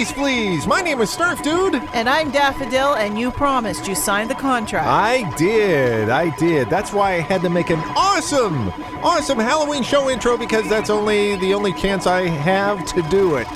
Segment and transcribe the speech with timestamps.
[0.00, 0.64] of Please.
[0.64, 1.74] My name is Snarf Dude.
[1.92, 4.86] And I'm Daffodil, and you promised you signed the contract.
[4.86, 6.70] I did, I did.
[6.70, 8.68] That's why I had to make an awesome,
[9.02, 13.48] awesome Halloween show intro because that's only the only chance I have to do it.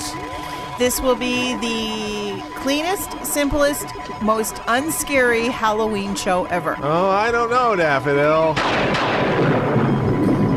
[0.77, 3.87] This will be the cleanest, simplest,
[4.21, 6.77] most unscary Halloween show ever.
[6.81, 8.55] Oh, I don't know, Daffodil.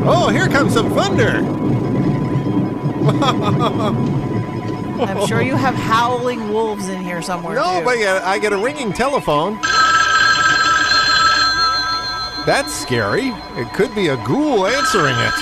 [0.05, 1.43] Oh, here comes some thunder.
[5.01, 7.55] I'm sure you have howling wolves in here somewhere.
[7.55, 7.85] No, too.
[7.85, 9.59] but I get, I get a ringing telephone.
[12.45, 13.27] That's scary.
[13.59, 15.33] It could be a ghoul answering it.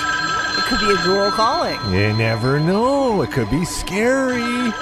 [0.58, 1.78] it could be a ghoul calling.
[1.92, 3.22] You never know.
[3.22, 4.72] It could be scary.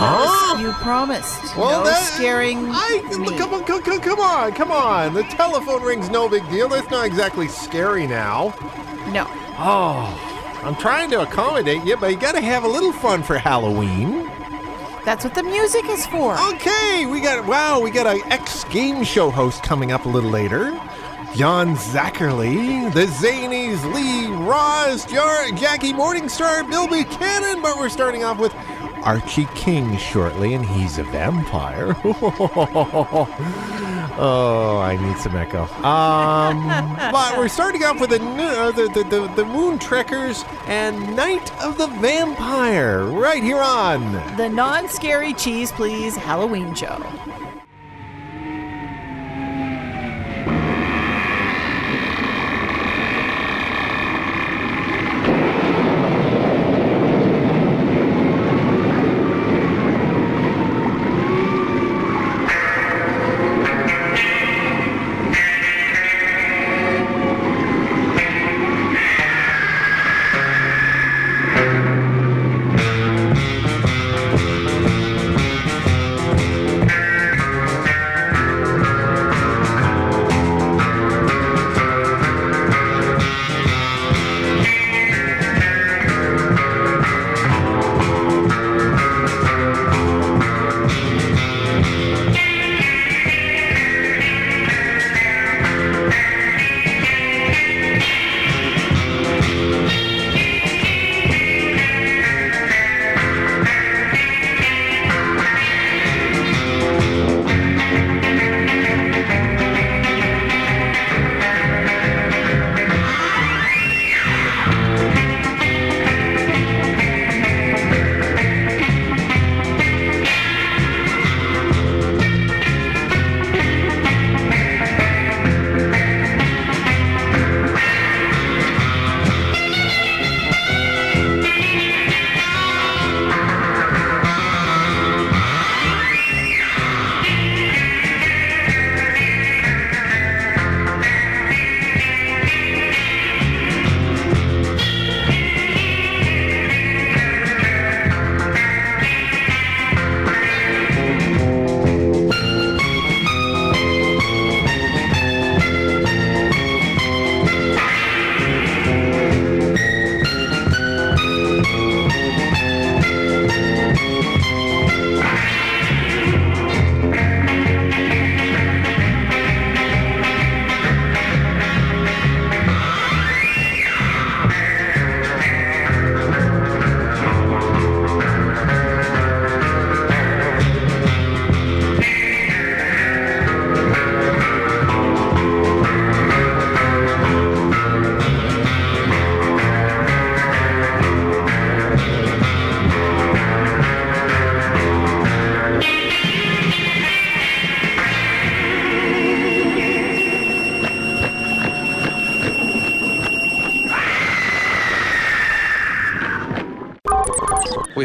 [0.00, 0.58] Huh?
[0.60, 1.56] You promised.
[1.56, 3.36] no that- scaring I, me.
[3.38, 5.14] Come on, come, come, come on, come on.
[5.14, 6.68] The telephone rings, no big deal.
[6.68, 8.54] That's not exactly scary now.
[9.10, 9.26] No.
[9.58, 10.27] Oh,
[10.62, 14.24] I'm trying to accommodate you, but you got to have a little fun for Halloween.
[15.04, 16.38] That's what the music is for.
[16.54, 20.30] Okay, we got wow, we got an ex game show host coming up a little
[20.30, 20.78] later.
[21.34, 28.38] John Zacherle, the Zanies, Lee Ross, Jar- Jackie Morningstar, Bill Buchanan, but we're starting off
[28.38, 28.52] with
[29.04, 31.96] Archie King shortly, and he's a vampire.
[34.18, 35.62] oh, I need some echo.
[35.84, 36.66] Um,
[37.12, 41.52] but we're starting off with the, new- uh, the, the, the, the Moontrekkers and Night
[41.62, 44.12] of the Vampire right here on.
[44.36, 47.04] The non scary cheese, please Halloween show.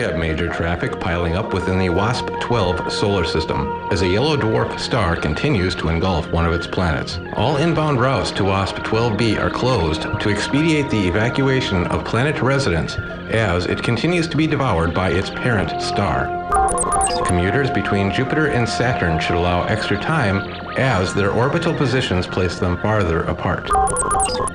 [0.03, 4.77] Have major traffic piling up within the WASP 12 solar system as a yellow dwarf
[4.77, 7.19] star continues to engulf one of its planets.
[7.38, 12.97] All inbound routes to WASP 12b are closed to expedite the evacuation of planet residents
[13.29, 16.62] as it continues to be devoured by its parent star.
[17.25, 20.39] Commuters between Jupiter and Saturn should allow extra time
[20.77, 23.69] as their orbital positions place them farther apart.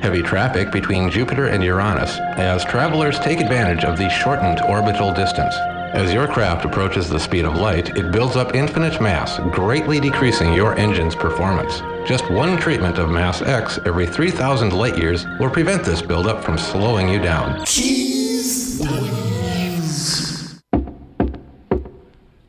[0.01, 5.55] Heavy traffic between Jupiter and Uranus as travelers take advantage of the shortened orbital distance.
[5.93, 10.53] As your craft approaches the speed of light, it builds up infinite mass, greatly decreasing
[10.53, 11.81] your engine's performance.
[12.07, 16.59] Just one treatment of mass X every 3,000 light years will prevent this buildup from
[16.59, 17.65] slowing you down.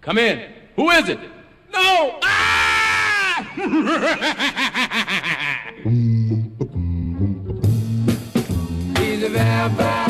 [0.10, 0.42] Come in.
[0.76, 1.20] Who is it?
[1.72, 2.18] No!
[2.24, 3.54] Ah!
[8.98, 10.10] He's a vampire.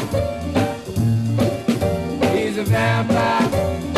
[2.34, 3.89] He's a vampire.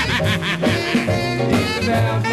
[1.90, 2.29] Well,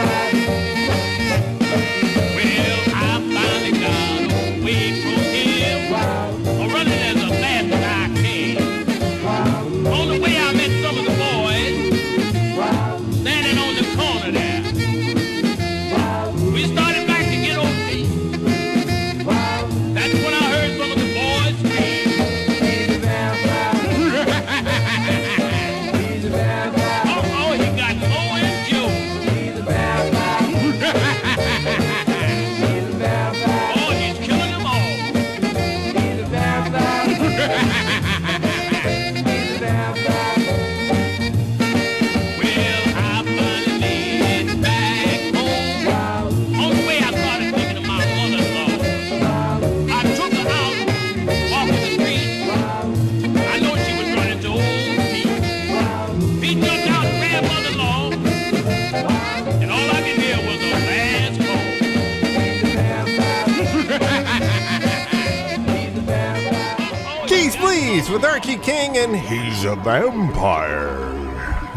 [68.09, 70.97] with Archie King and He's a Vampire.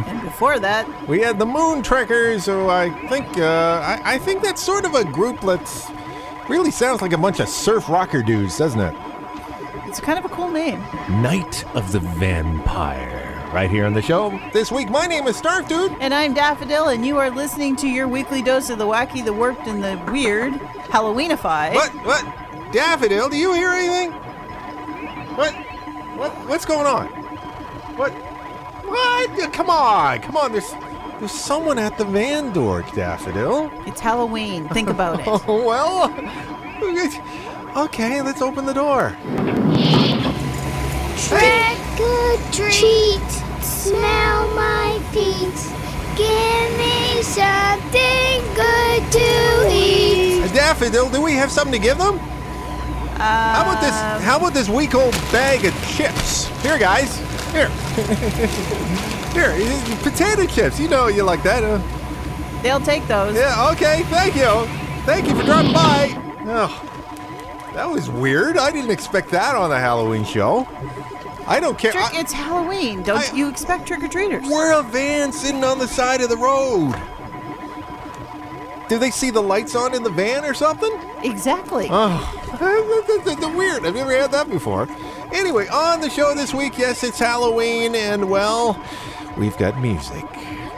[0.06, 4.62] And before that, We had the Moontrekkers, so I think uh, I, I think that's
[4.62, 5.90] sort of a group that's
[6.48, 8.94] really sounds like a bunch of surf rocker dudes, doesn't it?
[9.86, 10.80] it's kind of a cool name.
[11.20, 13.26] Night of the Vampire.
[13.52, 14.88] Right here on the show this week.
[14.88, 15.90] My name is Snarf Dude.
[16.00, 19.32] And I'm Daffodil, and you are listening to your weekly dose of the wacky, the
[19.32, 21.74] warped, and the weird Halloweenify.
[21.74, 21.90] What?
[22.06, 22.72] What?
[22.72, 23.28] Daffodil?
[23.28, 24.12] Do you hear anything?
[25.36, 25.56] What?
[26.20, 26.32] What?
[26.50, 27.06] What's going on?
[27.96, 28.12] What?
[28.12, 29.52] What?
[29.54, 30.20] Come on!
[30.20, 30.52] Come on!
[30.52, 30.70] There's
[31.18, 33.70] there's someone at the van door, Daffodil.
[33.86, 34.68] It's Halloween.
[34.68, 35.26] Think about it.
[35.48, 36.12] Oh well.
[37.86, 39.16] Okay, let's open the door.
[41.16, 43.30] Trick or treat,
[43.62, 45.56] smell my feet.
[46.18, 50.52] Give me something good to eat.
[50.52, 52.20] Daffodil, do we have something to give them?
[53.20, 53.94] How about this?
[53.94, 56.46] Um, how about this week old bag of chips?
[56.62, 57.16] Here, guys.
[57.52, 57.68] Here.
[59.30, 59.54] Here,
[60.02, 60.80] potato chips.
[60.80, 61.62] You know you like that.
[61.62, 62.60] Huh?
[62.62, 63.36] They'll take those.
[63.36, 63.70] Yeah.
[63.72, 64.02] Okay.
[64.04, 64.66] Thank you.
[65.04, 66.08] Thank you for dropping by.
[66.46, 68.56] Oh, that was weird.
[68.58, 70.66] I didn't expect that on the Halloween show.
[71.46, 71.92] I don't care.
[71.92, 73.02] Trick, I- it's Halloween.
[73.02, 74.44] Don't I- you expect trick or treaters?
[74.48, 76.94] We're a van sitting on the side of the road.
[78.90, 80.90] Do they see the lights on in the van or something?
[81.22, 81.86] Exactly.
[81.88, 82.18] Oh,
[82.58, 83.86] the, weird.
[83.86, 84.88] I've never had that before.
[85.32, 88.84] Anyway, on the show this week, yes, it's Halloween, and well,
[89.36, 90.24] we've got music.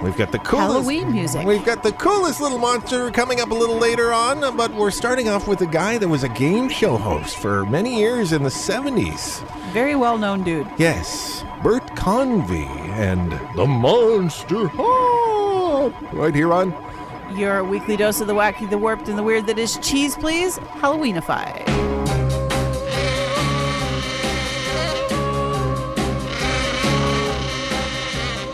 [0.03, 1.47] We've got the coolest Halloween music.
[1.47, 5.31] We've got the coolest little monster coming up a little later on, but we're starting
[5.31, 8.51] off with a guy that was a game show host for many years in the
[8.51, 9.41] 70s.
[9.73, 10.69] Very well known dude.
[10.77, 16.13] Yes, Bert Convy and the Monster Hop.
[16.13, 16.92] Right here on
[17.37, 20.59] Your weekly dose of the wacky, the warped, and the weird that is cheese, please.
[20.59, 21.67] Halloweenify.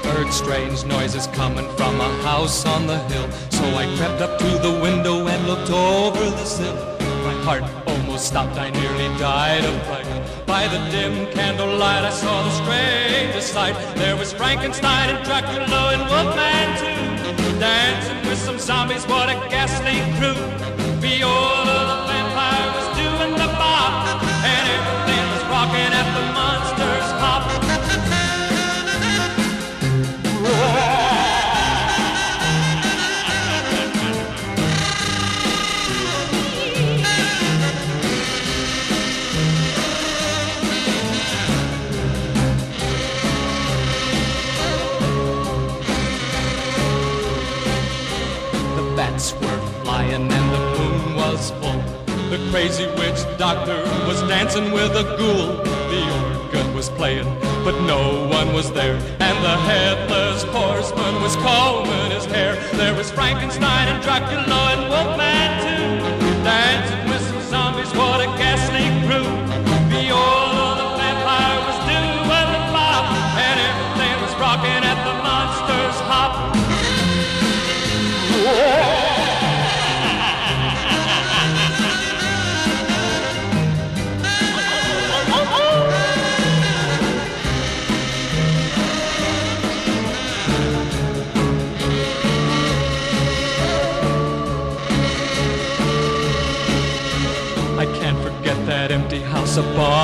[0.05, 3.29] Heard strange noises coming from a house on the hill.
[3.51, 6.77] So I crept up to the window and looked over the sill.
[7.25, 10.47] My heart almost stopped, I nearly died of fright.
[10.47, 13.75] By the dim candlelight, I saw the strangest sight.
[13.97, 16.88] There was Frankenstein and Dracula and Wolfman too,
[17.59, 19.07] dancing with some zombies.
[19.07, 20.35] What a ghastly crew!
[21.01, 21.58] Viola the
[54.59, 55.63] dancing with a ghoul.
[55.91, 57.27] The organ was playing,
[57.65, 58.97] but no one was there.
[59.21, 59.98] And the headless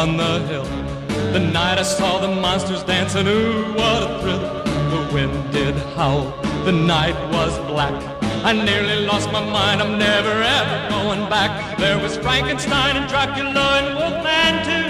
[0.05, 0.65] upon the hill.
[1.33, 4.45] The night I saw the monsters dancing, ooh, what a thrill.
[4.93, 6.25] The wind did howl,
[6.65, 7.95] the night was black.
[8.45, 11.79] I nearly lost my mind, I'm never ever going back.
[11.79, 14.89] There was Frankenstein and Dracula and Wolfman too.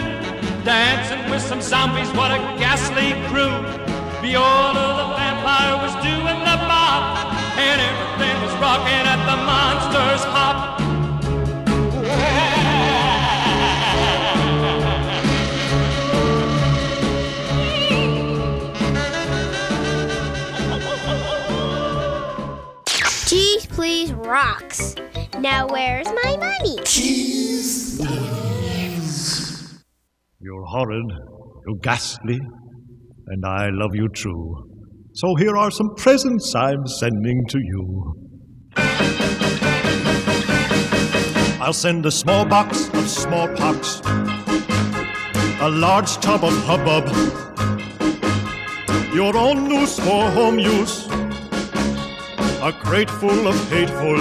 [0.64, 3.54] Dancing with some zombies, what a ghastly crew.
[4.20, 7.04] Viola the vampire was doing the bop,
[7.56, 10.93] and everything was rocking at the monster's hop.
[23.84, 24.94] Please rocks.
[25.40, 26.78] Now where's my money?
[26.86, 28.00] Cheese.
[30.40, 31.04] You're horrid,
[31.66, 32.40] you're ghastly,
[33.26, 34.54] and I love you true.
[35.12, 38.14] So here are some presents I'm sending to you.
[41.60, 44.00] I'll send a small box of smallpox,
[45.60, 47.06] a large tub of hubbub,
[49.14, 51.06] your own noose for home use,
[52.64, 54.16] a crate full of hateful.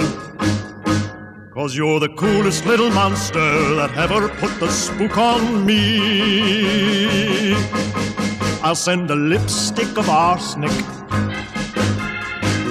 [1.50, 3.40] Cause you're the coolest little monster
[3.76, 7.54] that ever put the spook on me.
[8.62, 10.70] I'll send a lipstick of arsenic,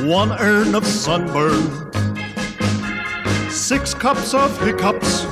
[0.06, 1.92] one urn of sunburn,
[3.50, 5.24] six cups of hiccups,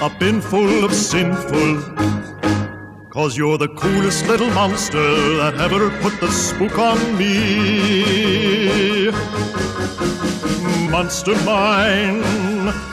[0.00, 1.82] a bin full of sinful.
[3.10, 7.79] Cause you're the coolest little monster that ever put the spook on me.
[11.02, 12.16] Monster mine,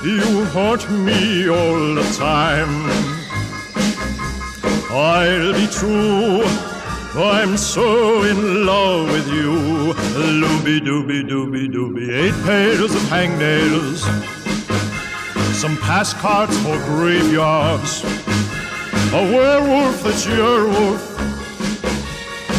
[0.02, 2.74] you haunt me all the time.
[4.90, 6.42] I'll be true,
[7.22, 9.92] I'm so in love with you.
[10.42, 14.00] Looby dooby dooby dooby, eight pairs of hangnails,
[15.54, 18.06] some pass cards for graveyards,
[19.12, 21.02] a werewolf that's your wolf,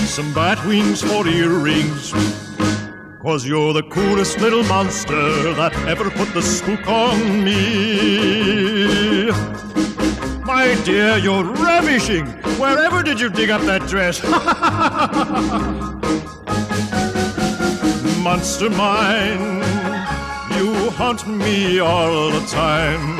[0.08, 2.12] some bat wings for earrings.
[3.20, 9.28] Cause you're the coolest little monster that ever put the spook on me.
[10.44, 12.26] My dear, you're ravishing.
[12.60, 14.22] Wherever did you dig up that dress?
[18.22, 19.64] Monster mine,
[20.56, 23.18] you haunt me all the time.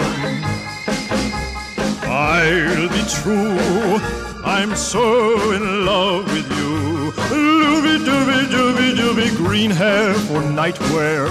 [2.04, 3.98] I'll be true.
[4.44, 6.97] I'm so in love with you.
[7.28, 11.28] Dooby dooby dooby dooby, green hair for nightwear.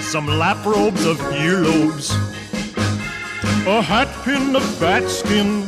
[0.00, 2.12] Some lap robes of earlobes.
[3.66, 5.64] A hat pin of bat skin.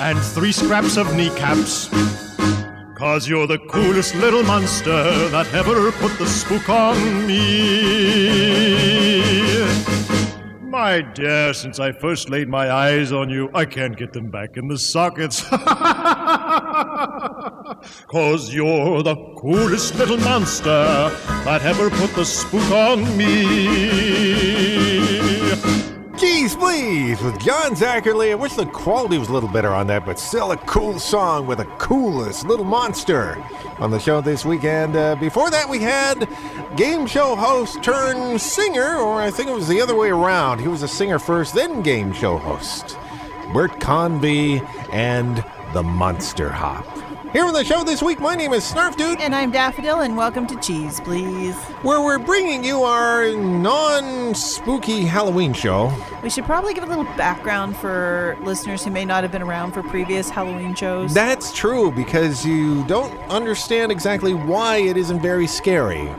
[0.00, 1.88] And three scraps of kneecaps.
[2.94, 8.58] Cause you're the coolest little monster that ever put the spook on me.
[10.80, 14.56] My dear, since I first laid my eyes on you, I can't get them back
[14.56, 15.42] in the sockets.
[18.06, 24.67] Cause you're the coolest little monster that ever put the spook on me.
[26.28, 28.32] Geez, please, with John Zacherle.
[28.32, 31.46] I wish the quality was a little better on that, but still a cool song
[31.46, 33.42] with the coolest little monster
[33.78, 34.94] on the show this weekend.
[34.94, 36.28] Uh, before that, we had
[36.76, 40.58] game show host turned singer, or I think it was the other way around.
[40.60, 42.98] He was a singer first, then game show host.
[43.54, 44.60] Bert Convy
[44.92, 45.42] and
[45.72, 47.07] the Monster Hop.
[47.32, 49.20] Here on the show this week, my name is Snarf Dude.
[49.20, 51.54] And I'm Daffodil, and welcome to Cheese, please.
[51.82, 55.92] Where we're bringing you our non spooky Halloween show.
[56.22, 59.72] We should probably give a little background for listeners who may not have been around
[59.72, 61.12] for previous Halloween shows.
[61.12, 66.10] That's true because you don't understand exactly why it isn't very scary.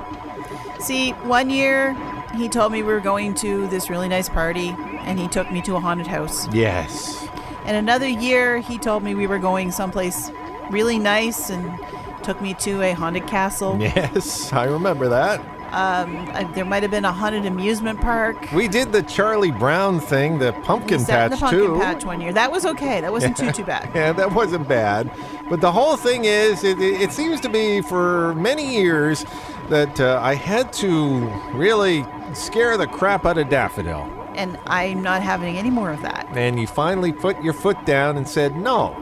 [0.79, 1.97] See, one year
[2.35, 5.63] he told me we were going to this really nice party, and he took me
[5.63, 6.47] to a haunted house.
[6.53, 7.27] Yes.
[7.65, 10.31] And another year he told me we were going someplace
[10.69, 11.79] really nice and
[12.23, 13.77] took me to a haunted castle.
[13.81, 15.41] Yes, I remember that.
[15.71, 18.51] Um, there might have been a haunted amusement park.
[18.51, 21.79] We did the Charlie Brown thing, the pumpkin We sat in patch the pumpkin too.
[21.79, 22.33] patch one year.
[22.33, 23.01] That was okay.
[23.01, 23.89] That wasn't too too bad.
[23.95, 25.11] Yeah, that wasn't bad.
[25.47, 29.25] But the whole thing is, it, it seems to be for many years
[29.69, 34.11] that uh, I had to really scare the crap out of Daffodil.
[34.35, 36.27] And I'm not having any more of that.
[36.31, 38.95] And you finally put your foot down and said, no.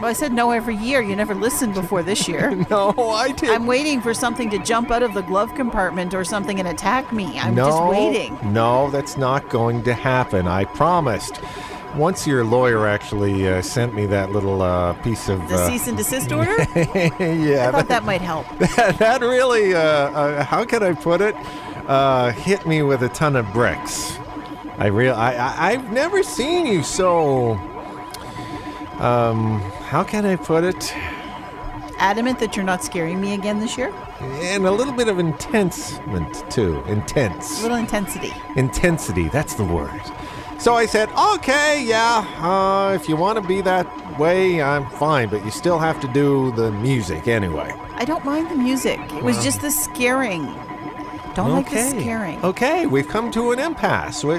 [0.00, 1.00] Well, I said no every year.
[1.00, 2.54] You never listened before this year.
[2.70, 3.50] no, I did.
[3.50, 7.12] I'm waiting for something to jump out of the glove compartment or something and attack
[7.12, 7.38] me.
[7.38, 8.52] I'm no, just waiting.
[8.52, 10.46] No, that's not going to happen.
[10.46, 11.40] I promised.
[11.96, 15.38] Once your lawyer actually uh, sent me that little uh, piece of.
[15.48, 16.50] The uh, cease and desist order?
[16.74, 18.48] yeah, I thought that might help.
[18.58, 21.36] that, that really, uh, uh, how can I put it,
[21.86, 24.18] uh, hit me with a ton of bricks.
[24.76, 27.60] I real, I, I, I've never seen you so.
[29.00, 30.94] Um, how can I put it?
[31.98, 33.92] Adamant that you're not scaring me again this year?
[34.20, 36.82] And a little bit of intensement too.
[36.86, 37.60] Intense.
[37.60, 38.32] A little intensity.
[38.56, 39.28] Intensity.
[39.28, 40.00] That's the word.
[40.58, 45.28] So I said, okay, yeah, uh, if you want to be that way, I'm fine,
[45.28, 47.74] but you still have to do the music anyway.
[47.96, 48.98] I don't mind the music.
[49.12, 50.46] It was just the scaring.
[51.34, 52.00] Don't like the Okay.
[52.00, 52.44] scaring.
[52.44, 54.22] Okay, we've come to an impasse.
[54.24, 54.38] We,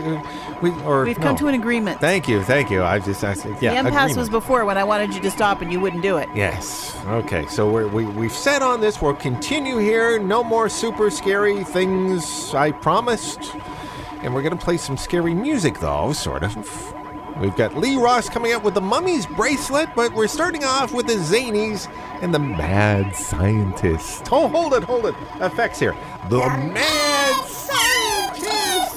[0.62, 1.38] we, or, We've come no.
[1.40, 2.00] to an agreement.
[2.00, 2.84] Thank you, thank you.
[2.84, 3.74] I just, I yeah.
[3.74, 4.18] the impasse agreement.
[4.18, 6.30] was before when I wanted you to stop and you wouldn't do it.
[6.36, 6.98] Yes.
[7.08, 7.46] Okay.
[7.48, 9.02] So we're, we we've set on this.
[9.02, 10.18] We'll continue here.
[10.20, 12.54] No more super scary things.
[12.54, 13.40] I promised.
[14.22, 16.94] And we're gonna play some scary music, though, sort of.
[17.40, 21.06] We've got Lee Ross coming up with the Mummy's bracelet, but we're starting off with
[21.06, 24.30] the Zanies and the Mad Scientist.
[24.32, 25.16] Oh, hold it, hold it.
[25.42, 25.96] Effects here.
[26.30, 28.96] The Mad Scientist.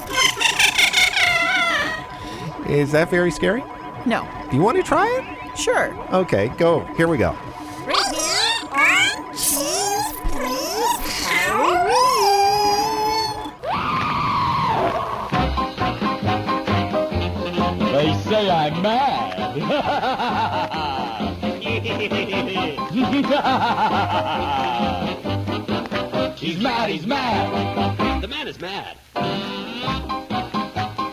[2.68, 3.64] Is that very scary?
[4.06, 4.28] No.
[4.50, 5.58] Do you want to try it?
[5.58, 5.92] Sure.
[6.14, 6.80] Okay, go.
[6.96, 7.36] Here we go.
[18.38, 19.58] They I'm mad.
[26.38, 28.22] he's mad, he's mad.
[28.22, 28.96] The man is mad.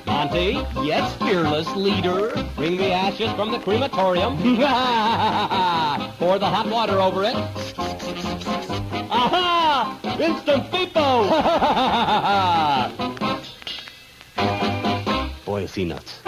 [0.06, 2.32] Monty, yes, fearless leader.
[2.56, 4.38] Bring the ashes from the crematorium.
[6.20, 7.36] Pour the hot water over it.
[9.10, 10.00] Aha!
[10.20, 11.32] Instant FIFO!
[15.66, 16.22] Is nuts.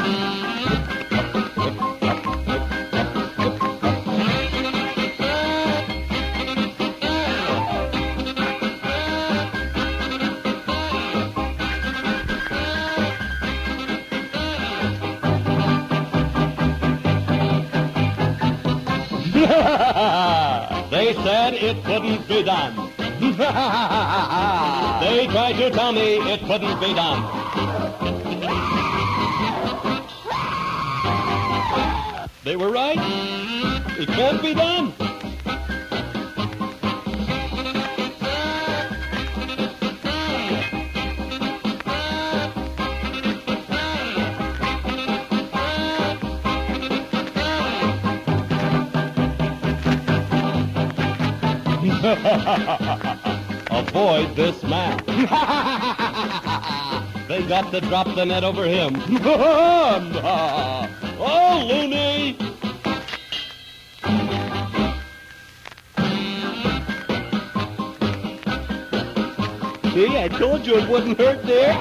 [20.89, 22.75] they said it couldn't be done.
[24.99, 27.37] they tried to tell me it couldn't be done.
[32.47, 32.97] They were right.
[33.99, 34.87] It can't be done.
[53.71, 54.97] Avoid this man.
[57.27, 58.95] they got to drop the net over him.
[61.19, 62.16] oh, loony!
[69.97, 71.73] See, I told you it wouldn't hurt there.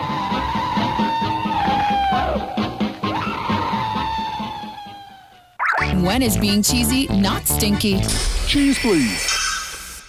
[6.02, 8.00] When is being cheesy not stinky?
[8.46, 10.02] Cheese, please.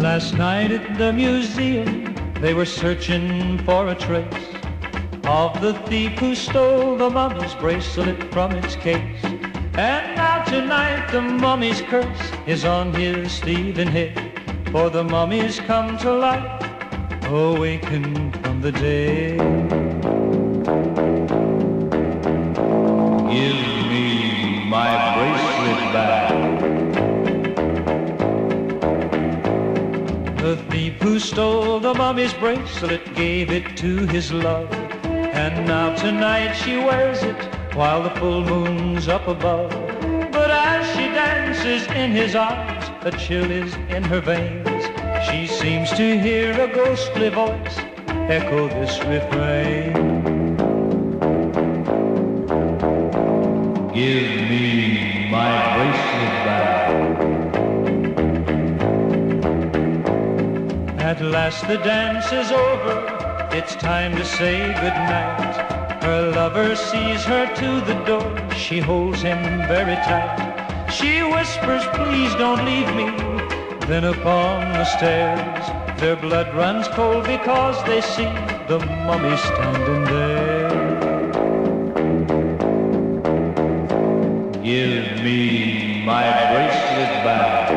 [0.00, 4.54] Last night at the museum, they were searching for a trace
[5.24, 9.43] of the thief who stole the mummy's bracelet from its case.
[9.76, 14.16] And now tonight the mummy's curse is on his thieving head,
[14.70, 16.62] for the mummy's come to life,
[17.24, 19.40] awakened from the dead.
[23.34, 23.60] Give
[23.90, 26.30] me my bracelet back.
[30.38, 34.72] The thief who stole the mummy's bracelet gave it to his love.
[35.02, 39.70] And now tonight she wears it while the full moon's up above.
[40.30, 44.84] But as she dances in his arms, a chill is in her veins.
[45.28, 47.78] She seems to hear a ghostly voice
[48.28, 49.92] echo this refrain.
[53.92, 56.90] Give me my bracelet back.
[61.00, 65.73] At last the dance is over, it's time to say goodnight.
[66.04, 70.90] Her lover sees her to the door, she holds him very tight.
[70.92, 73.06] She whispers, please don't leave me.
[73.86, 75.66] Then upon the stairs,
[75.98, 78.28] their blood runs cold because they see
[78.68, 80.68] the mummy standing there.
[84.62, 87.70] Give me my bracelet back.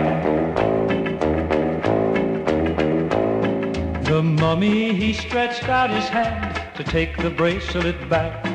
[4.04, 6.47] The mummy, he stretched out his hand
[6.78, 8.46] to take the bracelet back.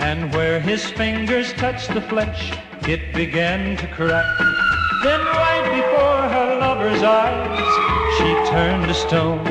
[0.00, 2.52] And where his fingers touched the flesh,
[2.82, 4.38] it began to crack.
[5.04, 9.46] Then right before her lover's eyes, she turned to stone.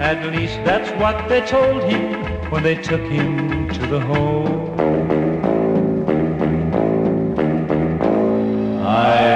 [0.00, 4.78] At least that's what they told him when they took him to the home.
[8.86, 9.33] I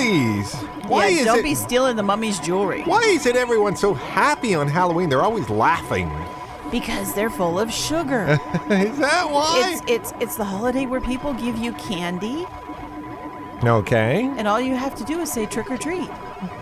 [0.00, 0.54] please.
[0.88, 1.42] Why yeah, is don't it?
[1.42, 2.82] be stealing the mummy's jewelry.
[2.82, 5.08] Why is it everyone so happy on Halloween?
[5.08, 6.10] They're always laughing.
[6.70, 8.26] Because they're full of sugar.
[8.70, 9.72] is that why?
[9.72, 12.46] It's it's it's the holiday where people give you candy,
[13.64, 14.32] Okay.
[14.38, 16.08] and all you have to do is say trick or treat.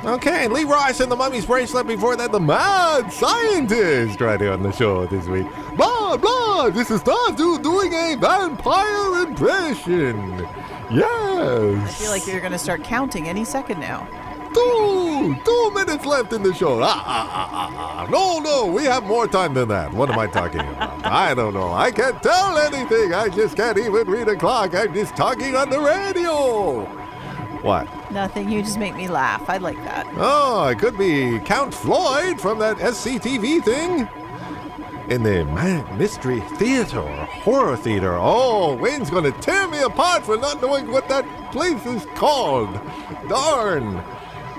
[0.05, 1.87] Okay, Lee Ross and the Mummy's Bracelet.
[1.87, 5.47] Before that, the Mad Scientist right here on the show this week.
[5.77, 10.49] Blah, blah, this is do, doing a vampire impression.
[10.91, 11.89] Yes.
[11.89, 14.07] I feel like you're going to start counting any second now.
[14.55, 16.81] Two, two minutes left in the show.
[16.83, 18.07] Ah, ah, ah, ah, ah.
[18.11, 19.93] No, no, we have more time than that.
[19.93, 21.05] What am I talking about?
[21.05, 21.73] I don't know.
[21.73, 23.13] I can't tell anything.
[23.13, 24.75] I just can't even read a clock.
[24.75, 26.85] I'm just talking on the radio.
[27.63, 27.89] What?
[28.11, 28.49] Nothing.
[28.49, 29.51] You just make me laugh.
[29.51, 30.07] I like that.
[30.17, 34.09] Oh, it could be Count Floyd from that SCTV thing.
[35.09, 38.15] In the Ma- Mystery Theater or Horror Theater.
[38.19, 42.69] Oh, Wayne's going to tear me apart for not knowing what that place is called.
[43.29, 43.97] Darn.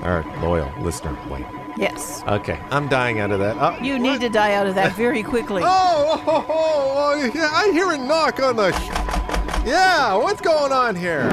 [0.01, 1.45] Our loyal listener, Wayne.
[1.77, 2.23] Yes.
[2.27, 3.57] Okay, I'm dying out of that.
[3.57, 5.61] Uh, You need to die out of that very quickly.
[5.65, 8.71] Oh, oh, oh, oh, yeah, I hear a knock on the.
[8.71, 11.29] Sh- yeah, what's going on here?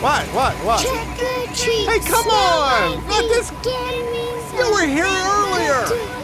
[0.00, 0.26] What?
[0.34, 0.54] What?
[0.64, 0.80] What?
[0.80, 1.88] Trick or treat.
[1.88, 3.06] Hey, come on!
[3.06, 3.50] Not this.
[4.58, 6.17] You were here earlier.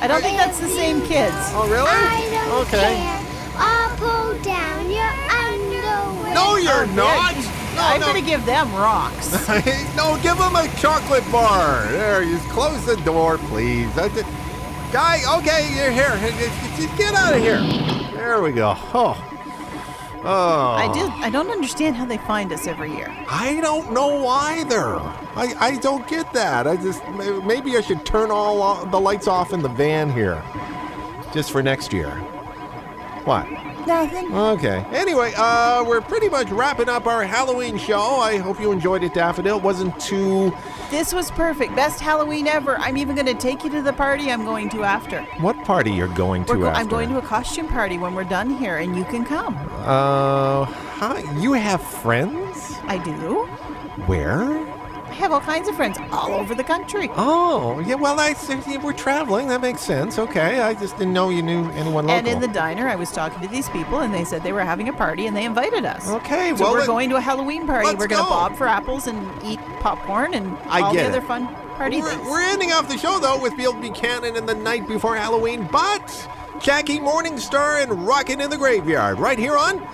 [0.00, 1.34] I don't think that's the same kids.
[1.52, 1.88] Oh, really?
[1.88, 2.96] I don't Okay.
[2.96, 3.20] care.
[3.56, 5.12] I'll pull down your
[5.44, 6.34] underwear.
[6.34, 7.34] No, you're Oh, not.
[7.36, 8.06] yeah, No, I'm no.
[8.12, 9.32] going to give them rocks.
[9.96, 11.84] no, give them a chocolate bar.
[11.90, 13.96] There, you close the door, please.
[13.98, 14.26] I did-
[14.92, 16.16] Guy, okay, you're here.
[16.76, 17.60] Just get out of here.
[18.14, 18.74] There we go.
[18.94, 19.22] Oh.
[20.24, 20.74] Oh.
[20.76, 21.06] I do.
[21.24, 23.14] I don't understand how they find us every year.
[23.28, 24.96] I don't know either.
[24.96, 26.66] I, I don't get that.
[26.66, 27.06] I just
[27.44, 30.42] maybe I should turn all the lights off in the van here,
[31.32, 32.22] just for next year.
[33.28, 33.46] What?
[33.86, 34.34] Nothing.
[34.34, 34.82] Okay.
[34.90, 38.00] Anyway, uh, we're pretty much wrapping up our Halloween show.
[38.00, 39.58] I hope you enjoyed it, Daffodil.
[39.58, 40.50] It wasn't too.
[40.90, 41.76] This was perfect.
[41.76, 42.78] Best Halloween ever.
[42.78, 45.20] I'm even going to take you to the party I'm going to after.
[45.42, 46.80] What party you're going to go- after?
[46.80, 49.54] I'm going to a costume party when we're done here, and you can come.
[49.84, 51.20] Uh, hi.
[51.38, 52.78] You have friends?
[52.84, 53.44] I do.
[54.06, 54.77] Where?
[55.18, 57.10] Have all kinds of friends all over the country.
[57.16, 57.96] Oh, yeah.
[57.96, 58.34] Well, I
[58.82, 59.48] we're traveling.
[59.48, 60.18] That makes sense.
[60.18, 60.60] Okay.
[60.60, 62.10] I just didn't know you knew anyone local.
[62.10, 64.64] And in the diner, I was talking to these people, and they said they were
[64.64, 66.08] having a party, and they invited us.
[66.08, 67.88] Okay, so well, we're going to a Halloween party.
[67.96, 71.24] We're going to bob for apples and eat popcorn and I all the other it.
[71.24, 72.28] fun party We're, things.
[72.28, 76.28] we're ending off the show though with Bill Buchanan and the night before Halloween, but
[76.60, 79.86] Jackie Morningstar and Rockin' in the Graveyard right here on.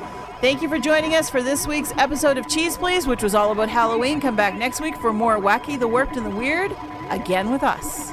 [0.44, 3.50] Thank you for joining us for this week's episode of Cheeze Pleeze, which was all
[3.50, 4.20] about Halloween.
[4.20, 6.76] Come back next week for more wacky, the warped, and the weird,
[7.08, 8.10] again with us.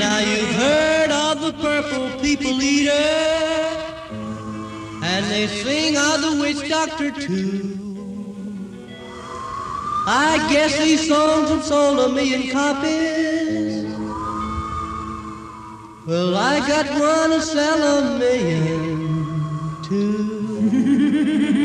[0.00, 2.90] Now you've heard of the purple people eater,
[5.04, 7.83] and they sing of the witch doctor too.
[10.06, 13.84] I guess these songs have sold a million copies.
[16.06, 19.24] Well, I got one to sell a million
[19.82, 21.60] too.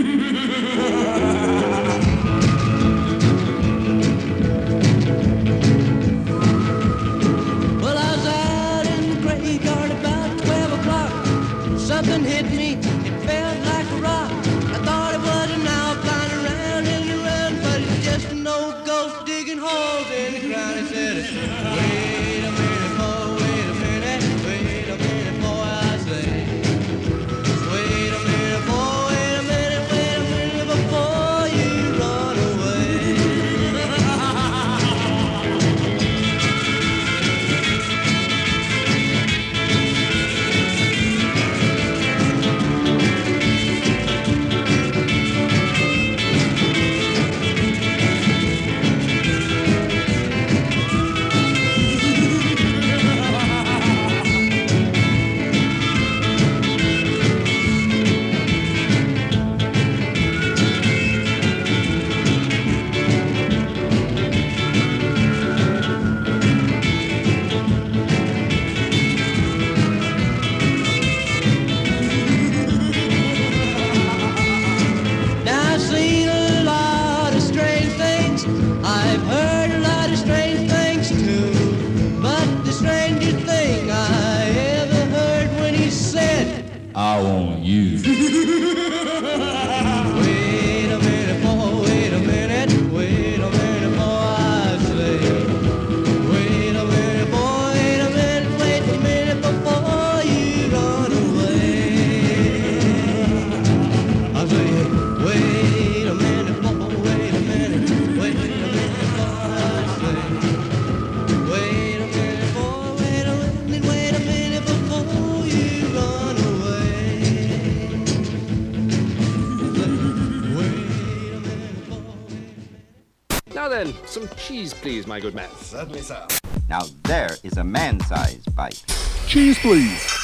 [123.69, 125.49] then, some cheese, please, my good man.
[125.58, 126.25] Certainly, sir.
[126.67, 128.84] Now there is a man-sized bite.
[129.27, 130.15] Cheese, please.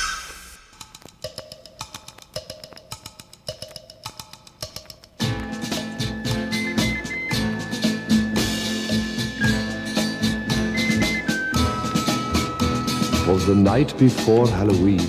[13.27, 14.99] Was the night before Halloween,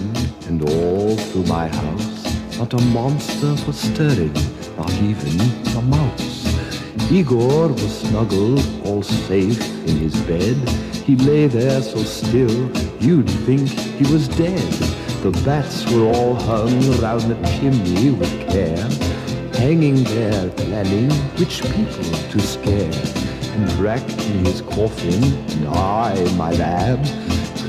[0.46, 4.32] and all through my house, not a monster was stirring,
[4.76, 5.40] not even
[5.76, 6.35] a mouse.
[7.10, 10.56] Igor was snuggled, all safe in his bed.
[11.06, 12.68] He lay there so still,
[13.00, 14.72] you'd think he was dead.
[15.22, 18.88] The bats were all hung round the chimney with care,
[19.54, 22.90] hanging there planning which people to scare.
[23.54, 27.06] And wrapped in his coffin, and I, my lad,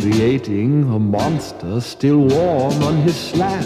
[0.02, 3.64] creating a monster still warm on his slab.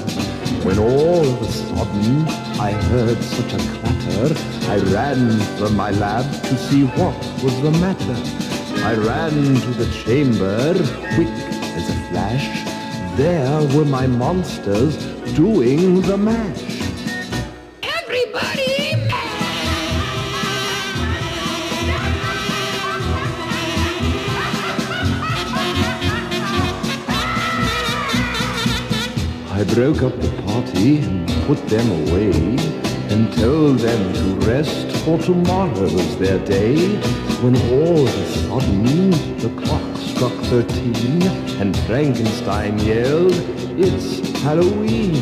[0.65, 4.35] When all of a sudden I heard such a clatter,
[4.69, 8.15] I ran from my lab to see what was the matter.
[8.85, 10.75] I ran to the chamber,
[11.15, 11.33] quick
[11.77, 12.45] as a flash.
[13.17, 14.95] There were my monsters
[15.33, 16.61] doing the mash.
[17.81, 18.93] Everybody
[29.49, 32.31] I broke up the party and put them away
[33.11, 36.77] and tell them to rest for tomorrow's their day.
[37.43, 41.21] When all of a sudden the clock struck thirteen
[41.59, 43.35] and Frankenstein yelled,
[43.77, 44.07] It's
[44.43, 45.15] Halloween!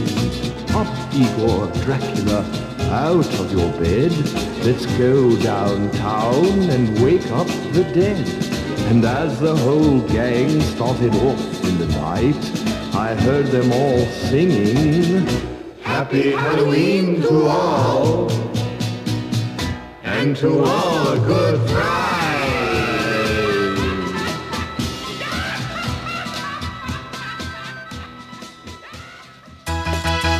[0.81, 2.41] Up, Igor Dracula,
[2.91, 4.11] out of your bed.
[4.63, 8.27] Let's go downtown and wake up the dead.
[8.91, 12.43] And as the whole gang started off in the night,
[12.93, 15.25] I heard them all singing,
[15.99, 18.31] Happy Halloween to all,
[20.01, 22.15] and to all a good Friday.